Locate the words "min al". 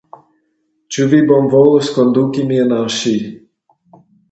2.55-2.91